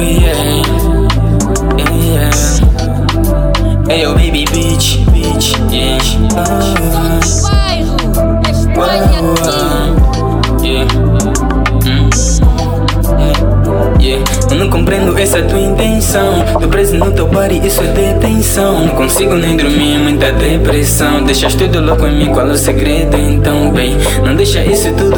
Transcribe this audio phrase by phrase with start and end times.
[0.00, 0.40] yeah,
[3.96, 5.54] yo, baby, bitch, bitch,
[14.50, 16.44] Eu não compreendo essa tua intenção.
[16.60, 18.86] Tô preso no teu body, isso é detenção.
[18.86, 21.22] Não consigo nem dormir, muita depressão.
[21.22, 23.96] Deixas tudo louco em mim, qual é o segredo então, bem?
[24.24, 25.09] Não deixa isso tudo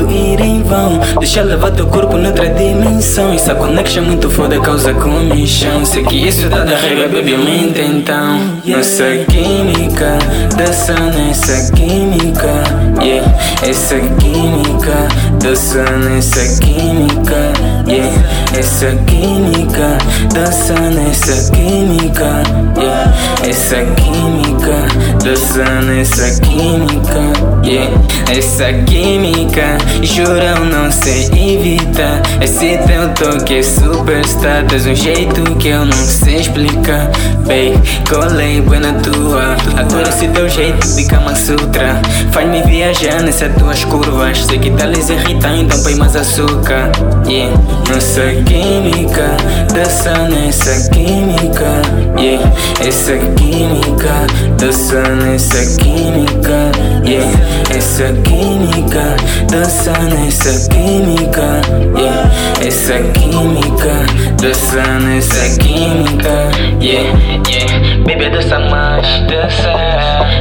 [1.18, 3.32] Deixa levar teu corpo noutra dimensão.
[3.32, 5.84] Essa connection muito foda causa comichão.
[5.84, 8.38] Sei que isso dá da raiva, baby, mente então.
[8.64, 10.18] Nossa química,
[10.56, 12.82] dança nessa química.
[13.02, 15.08] Yeah, essa química,
[15.40, 17.52] dança nessa química.
[17.86, 18.22] Yeah,
[18.58, 19.98] essa química,
[20.32, 22.42] dança nessa química.
[22.78, 23.12] Yeah,
[23.48, 24.76] essa química,
[25.22, 27.32] dança nessa química.
[27.64, 27.90] Yeah,
[28.36, 32.20] essa química, juro não sei evitar.
[32.40, 37.08] Esse teu toque é superstar, tens um jeito que eu não sei explicar.
[37.46, 37.74] Bem,
[38.08, 39.56] colei bem na tua.
[39.76, 42.00] Adoro esse teu jeito de Kama Sutra.
[42.30, 44.44] Faz-me viajar nessas tuas curvas.
[44.44, 46.90] Sei que tá lhes irritar, então põe mais açúcar.
[47.26, 47.56] Yeah,
[47.88, 49.36] nossa química,
[49.72, 51.82] dança nessa química.
[52.18, 54.26] Yeah, essa química,
[54.58, 56.72] dança nessa química.
[57.04, 57.30] Yeah,
[57.74, 59.16] essa química,
[59.50, 61.60] dança nessa química.
[61.98, 62.30] Yeah,
[62.66, 64.06] essa química,
[64.40, 66.50] dança nessa química.
[66.80, 69.72] Yeah, yeah, baby dança mais, dança.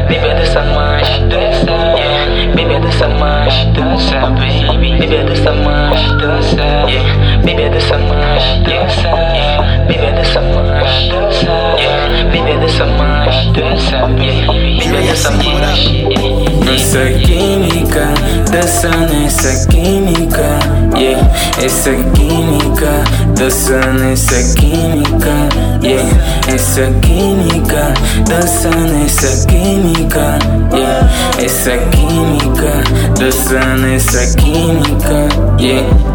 [0.08, 1.72] Baby dança mais, dança.
[1.98, 4.98] Yeah, baby dança mais, dança, baby.
[5.00, 6.62] Baby dança mais, dança.
[6.88, 9.31] Yeah, baby dança mais, dança.
[13.52, 14.46] Mais, dança, baby.
[14.46, 16.02] Baby dança mais.
[16.66, 18.08] Nossa química,
[18.52, 20.60] dança nessa química.
[20.98, 21.30] Yeah,
[21.64, 23.04] essa química,
[23.36, 25.50] dança nessa química.
[25.84, 26.10] Yeah,
[26.48, 27.94] essa química,
[28.28, 30.40] dança nessa química.
[30.74, 31.10] Yeah,
[31.44, 32.84] essa química,
[33.20, 35.28] dança nessa química.
[35.60, 36.11] Yeah.